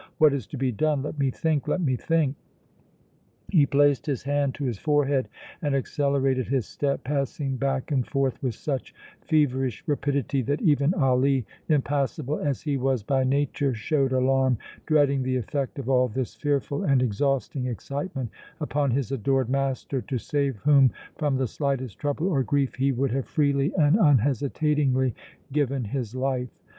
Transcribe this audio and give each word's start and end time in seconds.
What 0.17 0.33
is 0.33 0.47
to 0.47 0.57
be 0.57 0.71
done? 0.71 1.03
Let 1.03 1.19
me 1.19 1.29
think, 1.29 1.67
let 1.67 1.79
me 1.79 1.95
think!" 1.95 2.35
He 3.51 3.67
placed 3.67 4.07
his 4.07 4.23
hand 4.23 4.55
to 4.55 4.63
his 4.63 4.79
forehead 4.79 5.27
and 5.61 5.75
accelerated 5.75 6.47
his 6.47 6.65
step, 6.65 7.03
passing 7.03 7.55
back 7.57 7.91
and 7.91 8.03
forth 8.07 8.41
with 8.41 8.55
such 8.55 8.95
feverish 9.21 9.83
rapidity 9.85 10.41
that 10.41 10.59
even 10.63 10.95
Ali, 10.95 11.45
impassible 11.69 12.39
as 12.39 12.63
he 12.63 12.77
was 12.77 13.03
by 13.03 13.23
nature, 13.23 13.75
showed 13.75 14.11
alarm, 14.11 14.57
dreading 14.87 15.21
the 15.21 15.37
effect 15.37 15.77
of 15.77 15.87
all 15.87 16.07
this 16.07 16.33
fearful 16.33 16.83
and 16.83 17.03
exhausting 17.03 17.67
excitement 17.67 18.31
upon 18.59 18.89
his 18.89 19.11
adored 19.11 19.49
master 19.51 20.01
to 20.01 20.17
save 20.17 20.55
whom 20.55 20.89
from 21.15 21.35
the 21.37 21.45
slightest 21.45 21.99
trouble 21.99 22.27
or 22.27 22.41
grief 22.41 22.73
he 22.73 22.91
would 22.91 23.11
have 23.11 23.27
freely 23.27 23.71
and 23.75 23.97
unhesitatingly 23.97 25.13
given 25.51 25.83
his 25.83 26.15
life. 26.15 26.49